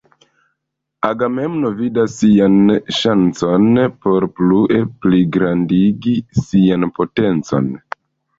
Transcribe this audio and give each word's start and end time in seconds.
Agamemno 1.09 1.69
vidas 1.81 2.15
sian 2.21 2.55
ŝancon 3.01 3.77
por 4.07 4.27
plue 4.41 4.81
pligrandigi 5.05 6.17
sian 6.47 6.89
potencon. 6.99 7.71